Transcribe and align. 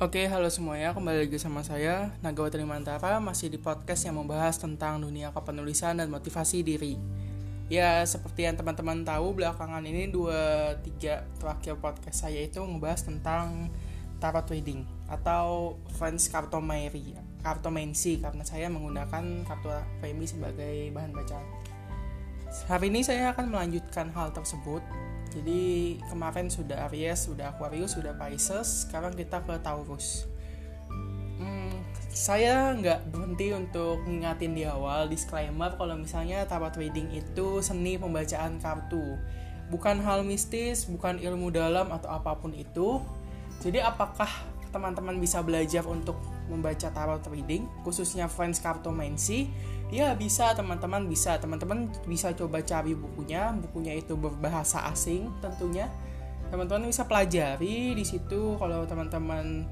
Oke, 0.00 0.24
halo 0.32 0.48
semuanya. 0.48 0.96
Kembali 0.96 1.28
lagi 1.28 1.36
sama 1.36 1.60
saya, 1.60 2.16
Nagawa 2.24 2.48
Trimantara, 2.48 3.20
masih 3.20 3.52
di 3.52 3.60
podcast 3.60 4.08
yang 4.08 4.16
membahas 4.16 4.56
tentang 4.56 4.96
dunia 4.96 5.28
kepenulisan 5.28 6.00
dan 6.00 6.08
motivasi 6.08 6.64
diri. 6.64 6.96
Ya, 7.68 8.00
seperti 8.08 8.48
yang 8.48 8.56
teman-teman 8.56 9.04
tahu, 9.04 9.36
belakangan 9.36 9.84
ini 9.84 10.08
dua 10.08 10.72
tiga 10.80 11.28
terakhir 11.36 11.76
podcast 11.78 12.24
saya 12.24 12.40
itu 12.40 12.64
membahas 12.64 13.04
tentang 13.04 13.68
tarot 14.24 14.48
reading 14.48 14.88
atau 15.04 15.76
Friends 16.00 16.32
Cartomancy, 16.32 17.16
Cartomancy 17.44 18.24
karena 18.24 18.44
saya 18.44 18.72
menggunakan 18.72 19.44
kartu 19.44 19.68
Femi 20.00 20.24
sebagai 20.24 20.88
bahan 20.96 21.12
bacaan. 21.12 21.46
Hari 22.72 22.88
ini 22.88 23.04
saya 23.06 23.36
akan 23.36 23.52
melanjutkan 23.52 24.10
hal 24.16 24.34
tersebut 24.34 24.80
jadi 25.30 25.94
kemarin 26.10 26.50
sudah 26.50 26.90
Aries, 26.90 27.30
sudah 27.30 27.54
Aquarius, 27.54 27.94
sudah 27.94 28.18
Pisces, 28.18 28.86
sekarang 28.86 29.14
kita 29.14 29.38
ke 29.46 29.54
Taurus. 29.62 30.26
Hmm, 31.38 31.70
saya 32.10 32.74
nggak 32.74 33.14
berhenti 33.14 33.54
untuk 33.54 34.02
ngingatin 34.10 34.58
di 34.58 34.66
awal 34.66 35.06
disclaimer 35.06 35.70
kalau 35.78 35.94
misalnya 35.94 36.42
tarot 36.50 36.74
reading 36.74 37.14
itu 37.14 37.62
seni 37.62 37.94
pembacaan 37.94 38.58
kartu, 38.58 39.16
bukan 39.70 40.02
hal 40.02 40.26
mistis, 40.26 40.90
bukan 40.90 41.22
ilmu 41.22 41.54
dalam 41.54 41.94
atau 41.94 42.10
apa 42.10 42.34
pun 42.34 42.50
itu. 42.50 42.98
Jadi 43.62 43.78
apakah 43.78 44.28
teman-teman 44.74 45.18
bisa 45.22 45.46
belajar 45.46 45.86
untuk 45.86 46.18
membaca 46.50 46.90
tarot 46.90 47.22
reading, 47.30 47.70
khususnya 47.86 48.26
Friends 48.26 48.58
Cartomancy? 48.58 49.46
Ya 49.90 50.14
bisa 50.14 50.54
teman-teman 50.54 51.10
bisa. 51.10 51.36
Teman-teman 51.42 51.90
bisa 52.06 52.30
coba 52.34 52.62
cari 52.62 52.94
bukunya. 52.94 53.50
Bukunya 53.58 53.98
itu 53.98 54.14
berbahasa 54.14 54.86
asing 54.90 55.30
tentunya. 55.42 55.90
Teman-teman 56.50 56.90
bisa 56.90 57.06
pelajari 57.06 57.98
di 57.98 58.04
situ. 58.06 58.54
Kalau 58.58 58.86
teman-teman 58.86 59.66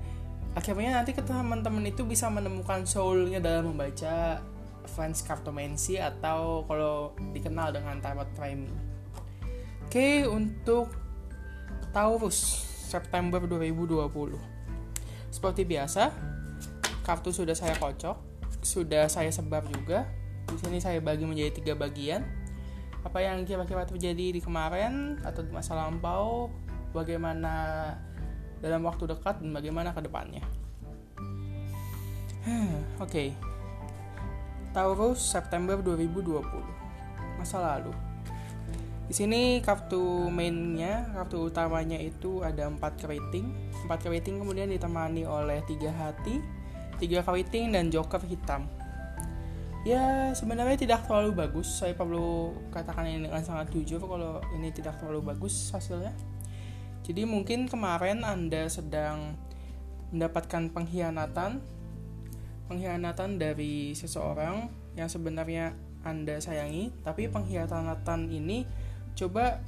akhirnya 0.59 0.99
nanti 0.99 1.15
ke 1.15 1.23
teman-teman 1.23 1.87
itu 1.87 2.03
bisa 2.03 2.27
menemukan 2.27 2.83
soulnya 2.83 3.39
dalam 3.39 3.71
membaca 3.71 4.43
French 4.91 5.23
Cartomancy 5.23 6.03
atau 6.03 6.67
kalau 6.67 7.15
dikenal 7.31 7.71
dengan 7.71 8.03
tarot 8.03 8.27
framing. 8.35 8.75
Oke 9.87 10.27
untuk 10.27 10.91
Taurus 11.95 12.37
September 12.89 13.41
2020 13.41 14.37
seperti 15.29 15.63
biasa 15.69 16.13
kartu 17.05 17.33
sudah 17.33 17.57
saya 17.57 17.77
kocok 17.77 18.38
sudah 18.69 19.09
saya 19.09 19.33
sebar 19.33 19.65
juga. 19.73 20.05
Di 20.45 20.61
sini 20.61 20.77
saya 20.85 21.01
bagi 21.01 21.25
menjadi 21.25 21.57
tiga 21.57 21.73
bagian. 21.73 22.21
Apa 23.01 23.25
yang 23.25 23.49
kira-kira 23.49 23.89
terjadi 23.89 24.37
di 24.37 24.41
kemarin 24.45 25.17
atau 25.25 25.41
di 25.41 25.49
masa 25.49 25.73
lampau, 25.73 26.53
bagaimana 26.93 27.97
dalam 28.61 28.85
waktu 28.85 29.09
dekat 29.09 29.41
dan 29.41 29.57
bagaimana 29.57 29.97
ke 29.97 30.05
depannya. 30.05 30.45
Oke. 33.01 33.09
Okay. 33.09 33.29
Taurus 34.77 35.25
September 35.25 35.81
2020. 35.81 36.45
Masa 37.41 37.57
lalu. 37.63 37.95
Di 39.09 39.17
sini 39.17 39.65
kartu 39.65 40.29
mainnya, 40.29 41.09
kartu 41.17 41.49
utamanya 41.49 41.97
itu 41.97 42.45
ada 42.45 42.69
empat 42.69 43.01
keriting. 43.01 43.49
Empat 43.89 44.05
keriting 44.05 44.37
kemudian 44.37 44.69
ditemani 44.69 45.25
oleh 45.25 45.65
tiga 45.65 45.89
hati, 45.97 46.45
tiga 46.99 47.23
keriting 47.23 47.73
dan 47.73 47.89
joker 47.89 48.21
hitam. 48.27 48.67
Ya 49.87 50.35
sebenarnya 50.35 50.77
tidak 50.77 51.07
terlalu 51.07 51.33
bagus. 51.33 51.71
Saya 51.81 51.95
perlu 51.95 52.53
katakan 52.75 53.07
ini 53.07 53.31
dengan 53.31 53.41
sangat 53.41 53.71
jujur 53.73 54.03
kalau 54.03 54.43
ini 54.59 54.75
tidak 54.75 54.99
terlalu 55.01 55.33
bagus 55.33 55.71
hasilnya. 55.71 56.13
Jadi 57.07 57.25
mungkin 57.25 57.71
kemarin 57.71 58.21
anda 58.21 58.69
sedang 58.69 59.39
mendapatkan 60.13 60.69
pengkhianatan 60.73 61.61
pengkhianatan 62.69 63.41
dari 63.41 63.97
seseorang 63.97 64.69
yang 64.93 65.09
sebenarnya 65.09 65.73
anda 66.05 66.37
sayangi 66.37 66.93
tapi 67.01 67.33
pengkhianatan 67.33 68.29
ini 68.29 68.69
coba 69.17 69.65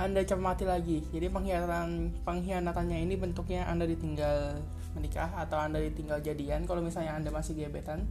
anda 0.00 0.24
cermati 0.24 0.64
lagi. 0.66 1.04
Jadi 1.12 1.30
pengkhianatan 1.30 2.22
pengkhianatannya 2.26 2.98
ini 3.02 3.14
bentuknya 3.14 3.68
anda 3.68 3.84
ditinggal 3.86 4.58
menikah 4.94 5.30
atau 5.36 5.58
anda 5.58 5.82
ditinggal 5.82 6.22
jadian 6.22 6.64
kalau 6.64 6.80
misalnya 6.80 7.18
anda 7.18 7.30
masih 7.34 7.58
gebetan 7.58 8.06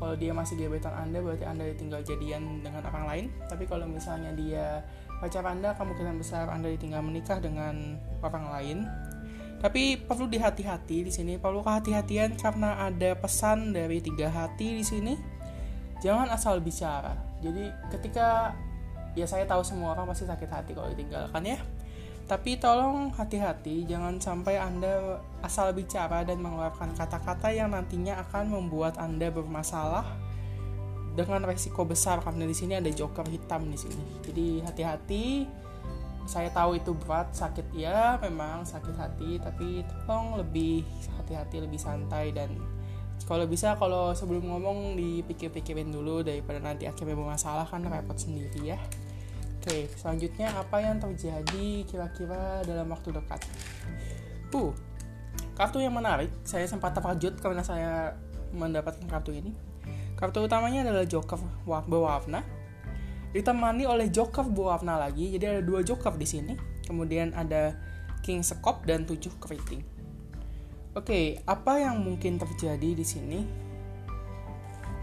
kalau 0.00 0.14
dia 0.16 0.32
masih 0.34 0.56
gebetan 0.58 0.92
anda 0.96 1.20
berarti 1.20 1.44
anda 1.44 1.64
ditinggal 1.68 2.00
jadian 2.02 2.64
dengan 2.64 2.82
orang 2.88 3.04
lain. 3.06 3.24
Tapi 3.46 3.64
kalau 3.68 3.86
misalnya 3.86 4.32
dia 4.32 4.82
pacar 5.20 5.44
anda 5.46 5.76
kemungkinan 5.76 6.16
besar 6.18 6.50
anda 6.50 6.68
ditinggal 6.72 7.04
menikah 7.04 7.38
dengan 7.38 8.00
orang 8.24 8.46
lain. 8.52 8.78
Tapi 9.60 9.96
perlu 9.96 10.28
dihati-hati 10.28 11.08
di 11.08 11.12
sini. 11.12 11.40
Perlu 11.40 11.64
kehati-hatian 11.64 12.36
karena 12.36 12.84
ada 12.84 13.16
pesan 13.16 13.72
dari 13.72 14.00
tiga 14.04 14.28
hati 14.28 14.76
di 14.80 14.84
sini? 14.84 15.14
Jangan 16.04 16.28
asal 16.28 16.60
bicara. 16.60 17.16
Jadi 17.40 17.72
ketika 17.88 18.52
ya 19.16 19.24
saya 19.24 19.48
tahu 19.48 19.64
semua 19.64 19.96
orang 19.96 20.10
pasti 20.10 20.28
sakit 20.28 20.50
hati 20.50 20.72
kalau 20.74 20.90
ditinggalkan 20.90 21.44
ya 21.46 21.58
tapi 22.24 22.56
tolong 22.56 23.12
hati-hati, 23.12 23.84
jangan 23.84 24.16
sampai 24.16 24.56
Anda 24.56 25.20
asal 25.44 25.76
bicara 25.76 26.24
dan 26.24 26.40
mengeluarkan 26.40 26.96
kata-kata 26.96 27.52
yang 27.52 27.76
nantinya 27.76 28.16
akan 28.24 28.48
membuat 28.48 28.96
Anda 28.96 29.28
bermasalah 29.28 30.08
dengan 31.14 31.44
resiko 31.44 31.84
besar 31.84 32.24
karena 32.24 32.48
di 32.48 32.56
sini 32.56 32.80
ada 32.80 32.88
joker 32.88 33.28
hitam 33.28 33.68
di 33.68 33.76
sini. 33.76 34.04
Jadi 34.24 34.46
hati-hati. 34.64 35.26
Saya 36.24 36.48
tahu 36.48 36.80
itu 36.80 36.96
berat, 36.96 37.36
sakit 37.36 37.76
ya, 37.76 38.16
memang 38.24 38.64
sakit 38.64 38.96
hati, 38.96 39.36
tapi 39.44 39.84
tolong 40.08 40.40
lebih 40.40 40.80
hati-hati, 41.20 41.60
lebih 41.60 41.76
santai 41.76 42.32
dan 42.32 42.48
kalau 43.28 43.44
bisa 43.44 43.76
kalau 43.76 44.16
sebelum 44.16 44.48
ngomong 44.48 44.96
dipikir-pikirin 44.96 45.88
dulu 45.88 46.24
daripada 46.24 46.60
nanti 46.60 46.84
akhirnya 46.88 47.16
bermasalah 47.16 47.68
kan 47.68 47.84
repot 47.84 48.16
sendiri 48.16 48.72
ya. 48.72 48.80
Oke, 49.64 49.88
selanjutnya 49.96 50.52
apa 50.60 50.76
yang 50.76 51.00
terjadi 51.00 51.88
kira-kira 51.88 52.60
dalam 52.68 52.84
waktu 52.92 53.16
dekat? 53.16 53.40
Uh, 54.52 54.76
kartu 55.56 55.80
yang 55.80 55.96
menarik, 55.96 56.28
saya 56.44 56.68
sempat 56.68 56.92
terkejut 56.92 57.40
karena 57.40 57.64
saya 57.64 58.12
mendapatkan 58.52 59.08
kartu 59.08 59.32
ini. 59.32 59.56
Kartu 60.20 60.44
utamanya 60.44 60.84
adalah 60.84 61.08
Joker 61.08 61.40
berwarna, 61.88 62.44
ditemani 63.32 63.88
oleh 63.88 64.12
Joker 64.12 64.44
berwarna 64.44 65.00
lagi. 65.00 65.32
Jadi 65.32 65.44
ada 65.48 65.62
dua 65.64 65.80
Joker 65.80 66.12
di 66.12 66.28
sini. 66.28 66.52
Kemudian 66.84 67.32
ada 67.32 67.72
King 68.20 68.44
Sekop 68.44 68.84
dan 68.84 69.08
tujuh 69.08 69.32
keriting. 69.40 69.80
Oke, 70.92 71.40
apa 71.48 71.80
yang 71.80 72.04
mungkin 72.04 72.36
terjadi 72.36 72.92
di 72.92 73.00
sini? 73.00 73.40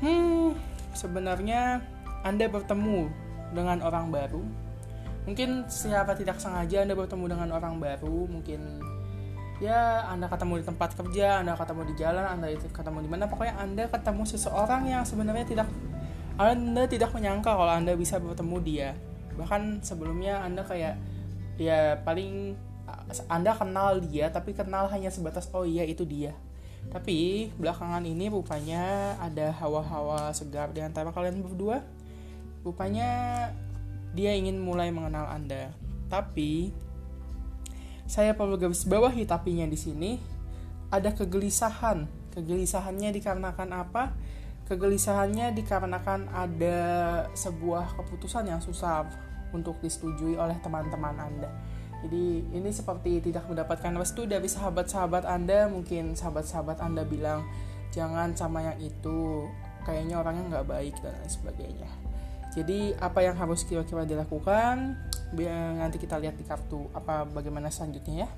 Hmm, 0.06 0.54
sebenarnya 0.94 1.82
Anda 2.22 2.46
bertemu 2.46 3.31
dengan 3.52 3.84
orang 3.84 4.10
baru. 4.10 4.44
Mungkin 5.28 5.70
siapa 5.70 6.18
tidak 6.18 6.42
sengaja 6.42 6.82
anda 6.82 6.98
bertemu 6.98 7.38
dengan 7.38 7.50
orang 7.54 7.78
baru 7.78 8.26
mungkin 8.26 8.82
ya 9.62 10.10
anda 10.10 10.26
ketemu 10.26 10.58
di 10.58 10.66
tempat 10.66 10.98
kerja 10.98 11.46
anda 11.46 11.54
ketemu 11.54 11.82
di 11.86 11.96
jalan 12.02 12.26
anda 12.26 12.50
ketemu 12.50 13.06
di 13.06 13.10
mana 13.14 13.30
pokoknya 13.30 13.62
anda 13.62 13.86
ketemu 13.86 14.26
seseorang 14.26 14.90
yang 14.90 15.06
sebenarnya 15.06 15.46
tidak 15.46 15.70
anda 16.42 16.90
tidak 16.90 17.14
menyangka 17.14 17.54
kalau 17.54 17.70
anda 17.70 17.94
bisa 17.94 18.18
bertemu 18.18 18.58
dia. 18.66 18.90
Bahkan 19.38 19.86
sebelumnya 19.86 20.42
anda 20.42 20.66
kayak 20.66 20.98
ya 21.62 22.02
paling 22.02 22.58
anda 23.30 23.54
kenal 23.54 24.02
dia 24.02 24.34
tapi 24.34 24.58
kenal 24.58 24.90
hanya 24.90 25.14
sebatas 25.14 25.46
oh 25.54 25.62
iya 25.62 25.86
itu 25.86 26.02
dia. 26.02 26.34
Tapi 26.90 27.52
belakangan 27.62 28.02
ini 28.02 28.26
rupanya 28.34 29.14
ada 29.22 29.54
hawa-hawa 29.62 30.34
segar 30.34 30.74
di 30.74 30.82
antara 30.82 31.14
kalian 31.14 31.46
berdua 31.46 31.86
Rupanya 32.62 33.10
dia 34.14 34.36
ingin 34.38 34.62
mulai 34.62 34.94
mengenal 34.94 35.28
Anda. 35.32 35.74
Tapi 36.12 36.70
saya 38.06 38.36
perlu 38.36 38.60
garis 38.60 38.84
bawahi 38.84 39.24
tapinya 39.24 39.64
di 39.66 39.80
sini 39.80 40.12
ada 40.92 41.16
kegelisahan. 41.16 42.06
Kegelisahannya 42.36 43.16
dikarenakan 43.16 43.70
apa? 43.72 44.14
Kegelisahannya 44.68 45.56
dikarenakan 45.56 46.32
ada 46.32 46.80
sebuah 47.36 47.96
keputusan 48.00 48.48
yang 48.48 48.60
susah 48.64 49.08
untuk 49.52 49.80
disetujui 49.84 50.36
oleh 50.40 50.56
teman-teman 50.64 51.16
Anda. 51.18 51.52
Jadi 52.02 52.50
ini 52.56 52.70
seperti 52.74 53.22
tidak 53.22 53.46
mendapatkan 53.46 53.94
restu 53.94 54.26
dari 54.26 54.48
sahabat-sahabat 54.48 55.28
Anda. 55.28 55.68
Mungkin 55.68 56.16
sahabat-sahabat 56.16 56.80
Anda 56.82 57.04
bilang 57.04 57.46
jangan 57.92 58.34
sama 58.34 58.64
yang 58.64 58.80
itu, 58.80 59.48
kayaknya 59.84 60.24
orangnya 60.24 60.60
nggak 60.60 60.68
baik 60.72 60.96
dan 61.04 61.14
lain 61.20 61.32
sebagainya. 61.32 62.11
Jadi 62.52 62.92
apa 63.00 63.24
yang 63.24 63.40
harus 63.40 63.64
kira-kira 63.64 64.04
dilakukan? 64.04 65.00
Biar 65.32 65.80
nanti 65.80 65.96
kita 65.96 66.20
lihat 66.20 66.36
di 66.36 66.44
kartu 66.44 66.92
apa 66.92 67.24
bagaimana 67.24 67.72
selanjutnya 67.72 68.28
ya. 68.28 68.30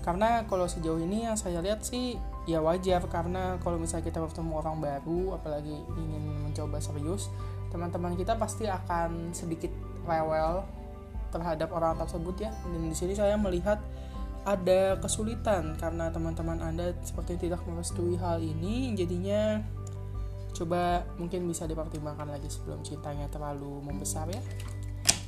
Karena 0.00 0.48
kalau 0.48 0.64
sejauh 0.64 0.96
ini 0.96 1.28
yang 1.28 1.36
saya 1.36 1.60
lihat 1.60 1.84
sih 1.84 2.16
ya 2.48 2.64
wajar 2.64 3.04
karena 3.12 3.60
kalau 3.60 3.76
misalnya 3.76 4.08
kita 4.08 4.22
bertemu 4.24 4.52
orang 4.56 4.80
baru 4.80 5.36
apalagi 5.36 5.76
ingin 5.76 6.48
mencoba 6.48 6.80
serius, 6.80 7.28
teman-teman 7.68 8.16
kita 8.16 8.40
pasti 8.40 8.64
akan 8.64 9.36
sedikit 9.36 9.68
rewel 10.08 10.64
terhadap 11.30 11.70
orang 11.70 11.94
tersebut 12.00 12.48
ya 12.48 12.50
dan 12.50 12.80
di 12.90 12.96
sini 12.96 13.14
saya 13.14 13.38
melihat 13.38 13.78
ada 14.42 14.96
kesulitan 14.98 15.76
karena 15.76 16.08
teman-teman 16.10 16.58
anda 16.58 16.96
seperti 17.04 17.48
tidak 17.48 17.60
merestui 17.68 18.16
hal 18.16 18.40
ini 18.40 18.96
jadinya 18.96 19.60
coba 20.60 21.08
mungkin 21.16 21.48
bisa 21.48 21.64
dipertimbangkan 21.64 22.28
lagi 22.28 22.52
sebelum 22.52 22.84
cintanya 22.84 23.32
terlalu 23.32 23.80
membesar 23.80 24.28
ya. 24.28 24.42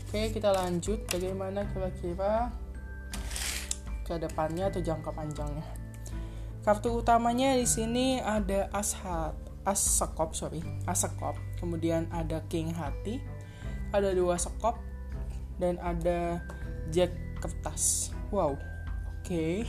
Oke 0.04 0.28
kita 0.28 0.52
lanjut 0.52 1.08
bagaimana 1.08 1.64
kira-kira 1.72 2.52
ke 4.04 4.20
depannya 4.20 4.68
atau 4.68 4.84
jangka 4.84 5.08
panjangnya. 5.08 5.64
Kartu 6.60 7.00
utamanya 7.00 7.56
di 7.56 7.64
sini 7.64 8.20
ada 8.20 8.68
ashat 8.76 9.32
as 9.64 9.80
sekop 9.80 10.36
sorry 10.36 10.60
as 10.84 11.00
sekop 11.00 11.38
kemudian 11.56 12.10
ada 12.12 12.42
king 12.50 12.74
hati 12.74 13.22
ada 13.94 14.12
dua 14.12 14.36
sekop 14.36 14.76
dan 15.56 15.80
ada 15.80 16.44
jack 16.92 17.08
kertas. 17.40 18.12
Wow 18.28 18.60
oke. 18.60 18.60
Okay. 19.24 19.64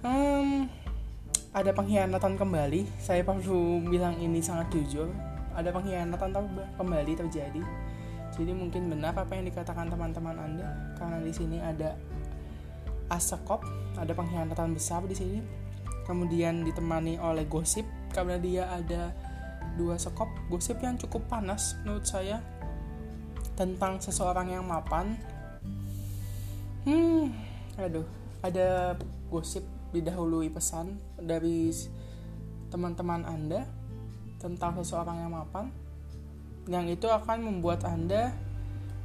hmm, 0.00 0.81
ada 1.52 1.70
pengkhianatan 1.76 2.40
kembali. 2.40 2.88
Saya 2.96 3.20
perlu 3.20 3.84
bilang 3.84 4.16
ini 4.16 4.40
sangat 4.40 4.72
jujur. 4.72 5.12
Ada 5.52 5.68
pengkhianatan 5.68 6.32
kembali 6.80 7.12
terjadi. 7.12 7.60
Jadi 8.32 8.52
mungkin 8.56 8.88
benar 8.88 9.12
apa 9.12 9.36
yang 9.36 9.44
dikatakan 9.44 9.92
teman-teman 9.92 10.32
anda 10.40 10.96
karena 10.96 11.20
di 11.20 11.32
sini 11.36 11.60
ada 11.60 11.92
asekop 13.12 13.60
ada 14.00 14.16
pengkhianatan 14.16 14.72
besar 14.72 15.04
di 15.04 15.12
sini. 15.12 15.40
Kemudian 16.08 16.64
ditemani 16.64 17.20
oleh 17.20 17.44
gosip. 17.44 17.84
Karena 18.12 18.40
dia 18.40 18.68
ada 18.72 19.12
dua 19.76 19.96
sekop 20.00 20.28
gosip 20.48 20.80
yang 20.80 20.96
cukup 20.96 21.28
panas 21.28 21.76
menurut 21.84 22.08
saya. 22.08 22.40
Tentang 23.52 24.00
seseorang 24.00 24.48
yang 24.48 24.64
mapan. 24.64 25.20
Hmm 26.88 27.52
aduh 27.80 28.04
ada 28.44 28.96
gosip 29.32 29.64
didahului 29.92 30.48
pesan 30.48 30.96
dari 31.20 31.70
teman-teman 32.72 33.28
anda 33.28 33.68
tentang 34.40 34.80
seseorang 34.80 35.22
yang 35.22 35.32
mapan 35.32 35.70
yang 36.66 36.88
itu 36.88 37.06
akan 37.06 37.44
membuat 37.44 37.84
anda 37.84 38.32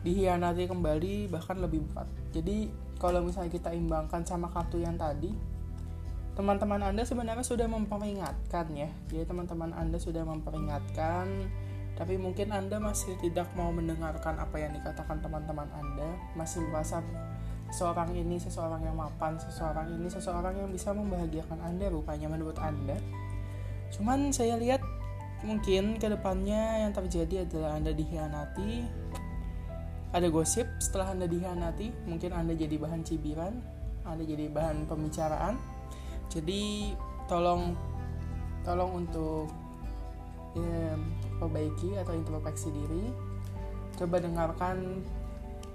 dihianati 0.01 0.65
kembali 0.71 1.27
bahkan 1.27 1.59
lebih 1.59 1.83
berat 1.91 2.07
jadi 2.31 2.71
kalau 2.97 3.21
misalnya 3.21 3.53
kita 3.53 3.75
imbangkan 3.75 4.25
sama 4.25 4.49
kartu 4.49 4.81
yang 4.81 4.97
tadi 4.97 5.29
teman-teman 6.37 6.93
Anda 6.93 7.01
sebenarnya 7.01 7.41
sudah 7.41 7.65
memperingatkan 7.65 8.69
ya. 8.77 8.93
Jadi 9.09 9.25
teman-teman 9.25 9.73
Anda 9.73 9.97
sudah 9.97 10.21
memperingatkan 10.21 11.25
tapi 11.97 12.13
mungkin 12.21 12.53
Anda 12.53 12.77
masih 12.77 13.17
tidak 13.17 13.49
mau 13.57 13.73
mendengarkan 13.73 14.37
apa 14.37 14.61
yang 14.61 14.69
dikatakan 14.77 15.17
teman-teman 15.17 15.65
Anda, 15.73 16.13
masih 16.37 16.61
merasa 16.69 17.01
seseorang 17.71 18.15
ini 18.15 18.39
seseorang 18.39 18.81
yang 18.83 18.95
mapan, 18.95 19.35
seseorang 19.39 19.87
ini 19.91 20.07
seseorang 20.07 20.55
yang 20.55 20.69
bisa 20.71 20.95
membahagiakan 20.95 21.59
Anda 21.63 21.91
rupanya 21.91 22.27
menurut 22.31 22.57
Anda. 22.59 22.95
Cuman 23.91 24.31
saya 24.31 24.55
lihat 24.59 24.83
mungkin 25.43 26.01
ke 26.01 26.07
depannya 26.09 26.87
yang 26.87 26.91
terjadi 26.95 27.47
adalah 27.47 27.77
Anda 27.77 27.91
dihianati, 27.91 28.71
ada 30.15 30.27
gosip 30.31 30.65
setelah 30.79 31.11
Anda 31.11 31.27
dihianati, 31.27 32.07
mungkin 32.07 32.31
Anda 32.31 32.55
jadi 32.55 32.75
bahan 32.79 33.03
cibiran, 33.03 33.59
Anda 34.07 34.23
jadi 34.23 34.47
bahan 34.47 34.87
pembicaraan, 34.87 35.59
jadi 36.31 36.95
tolong 37.27 37.75
tolong 38.63 39.05
untuk 39.05 39.47
ya, 40.55 40.95
perbaiki 41.39 41.95
atau 41.99 42.13
introspeksi 42.15 42.67
diri 42.71 43.05
coba 43.97 44.21
dengarkan 44.21 45.01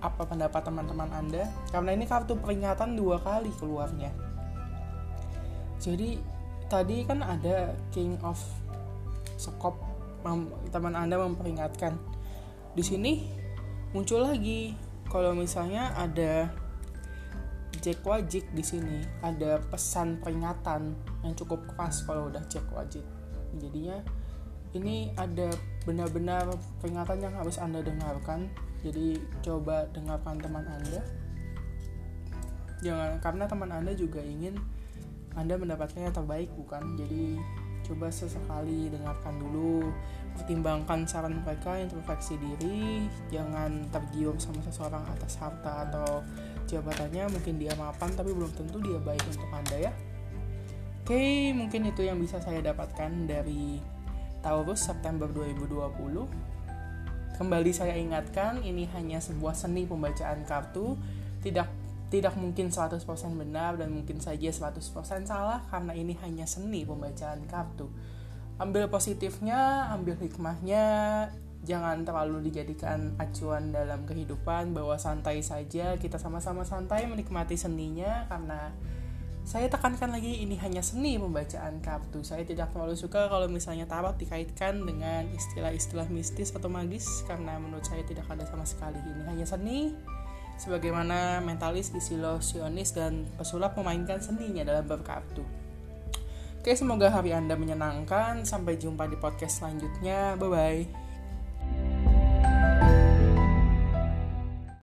apa 0.03 0.27
pendapat 0.27 0.67
teman-teman 0.67 1.09
anda 1.15 1.47
karena 1.71 1.95
ini 1.95 2.05
kartu 2.05 2.35
peringatan 2.35 2.99
dua 2.99 3.23
kali 3.23 3.55
keluarnya 3.55 4.11
jadi 5.79 6.19
tadi 6.67 7.07
kan 7.07 7.23
ada 7.23 7.75
King 7.95 8.19
of 8.27 8.39
Sekop 9.39 9.79
teman 10.71 10.95
anda 10.95 11.19
memperingatkan 11.19 11.99
di 12.75 12.83
sini 12.83 13.13
muncul 13.95 14.27
lagi 14.27 14.75
kalau 15.11 15.37
misalnya 15.37 15.93
ada 15.99 16.49
Jack 17.83 18.07
Wajik 18.07 18.47
di 18.55 18.63
sini 18.63 19.03
ada 19.27 19.59
pesan 19.59 20.23
peringatan 20.23 20.95
yang 21.27 21.35
cukup 21.35 21.67
keras 21.75 22.07
kalau 22.07 22.31
udah 22.31 22.41
Jack 22.47 22.63
Wajik. 22.71 23.03
Jadinya 23.59 23.99
ini 24.73 25.11
ada 25.19 25.51
benar-benar 25.83 26.47
peringatan 26.79 27.19
yang 27.19 27.35
harus 27.35 27.59
Anda 27.59 27.83
dengarkan. 27.83 28.49
Jadi 28.83 29.19
coba 29.43 29.87
dengarkan 29.95 30.43
teman 30.43 30.67
Anda. 30.67 31.01
Jangan 32.83 33.23
karena 33.23 33.45
teman 33.47 33.71
Anda 33.71 33.95
juga 33.95 34.19
ingin 34.19 34.59
Anda 35.39 35.55
mendapatkan 35.55 36.03
yang 36.03 36.15
terbaik 36.15 36.51
bukan? 36.59 36.99
Jadi 36.99 37.39
coba 37.83 38.09
sesekali 38.09 38.89
dengarkan 38.89 39.43
dulu 39.43 39.91
pertimbangkan 40.39 41.05
saran 41.05 41.43
mereka 41.43 41.77
introspeksi 41.77 42.39
diri 42.39 43.05
jangan 43.29 43.85
tergiur 43.93 44.39
sama 44.39 44.63
seseorang 44.65 45.03
atas 45.13 45.37
harta 45.37 45.91
atau 45.91 46.25
jabatannya 46.71 47.29
mungkin 47.29 47.61
dia 47.61 47.75
mapan 47.77 48.09
tapi 48.17 48.33
belum 48.33 48.49
tentu 48.55 48.81
dia 48.81 48.97
baik 49.03 49.21
untuk 49.29 49.51
anda 49.51 49.77
ya 49.77 49.93
oke 51.05 51.23
mungkin 51.59 51.91
itu 51.91 52.07
yang 52.07 52.17
bisa 52.23 52.41
saya 52.41 52.63
dapatkan 52.65 53.29
dari 53.29 53.83
Taurus 54.41 54.89
September 54.89 55.29
2020 55.29 56.62
kembali 57.37 57.71
saya 57.73 57.97
ingatkan 57.97 58.61
ini 58.63 58.89
hanya 58.93 59.19
sebuah 59.19 59.57
seni 59.57 59.89
pembacaan 59.89 60.45
kartu. 60.45 60.97
Tidak 61.43 61.69
tidak 62.13 62.37
mungkin 62.37 62.69
100% 62.69 63.01
benar 63.41 63.81
dan 63.81 63.89
mungkin 63.89 64.21
saja 64.21 64.53
100% 64.53 64.79
salah 65.25 65.65
karena 65.73 65.97
ini 65.97 66.13
hanya 66.21 66.45
seni 66.45 66.85
pembacaan 66.85 67.49
kartu. 67.49 67.89
Ambil 68.61 68.87
positifnya 68.93 69.89
ambil 69.97 70.21
hikmahnya. 70.21 70.85
Jangan 71.63 72.03
terlalu 72.03 72.51
dijadikan 72.51 73.15
acuan 73.23 73.71
dalam 73.71 74.03
kehidupan 74.05 74.75
bahwa 74.75 74.99
santai 74.99 75.41
saja. 75.41 75.97
Kita 75.97 76.19
sama-sama 76.19 76.67
santai 76.67 77.07
menikmati 77.09 77.55
seninya 77.57 78.27
karena 78.29 78.75
saya 79.43 79.67
tekankan 79.67 80.15
lagi 80.15 80.39
ini 80.39 80.55
hanya 80.63 80.81
seni 80.81 81.19
pembacaan 81.19 81.83
kartu 81.83 82.23
saya 82.23 82.47
tidak 82.47 82.71
terlalu 82.71 82.95
suka 82.95 83.27
kalau 83.27 83.51
misalnya 83.51 83.91
tarot 83.91 84.15
dikaitkan 84.15 84.87
dengan 84.87 85.27
istilah-istilah 85.35 86.07
mistis 86.15 86.55
atau 86.55 86.71
magis 86.71 87.27
karena 87.27 87.59
menurut 87.59 87.83
saya 87.83 88.07
tidak 88.07 88.27
ada 88.31 88.47
sama 88.47 88.63
sekali 88.63 89.03
ini 89.03 89.23
hanya 89.27 89.47
seni 89.47 89.93
sebagaimana 90.63 91.43
mentalis 91.43 91.91
ilusionis 91.91 92.95
dan 92.95 93.27
pesulap 93.35 93.75
memainkan 93.75 94.23
seninya 94.23 94.63
dalam 94.63 94.87
berkartu 94.87 95.43
Oke, 96.63 96.79
semoga 96.79 97.11
hari 97.11 97.35
Anda 97.35 97.59
menyenangkan. 97.59 98.47
Sampai 98.47 98.79
jumpa 98.79 99.11
di 99.11 99.19
podcast 99.19 99.59
selanjutnya. 99.59 100.39
Bye 100.39 100.47
bye. 100.47 101.12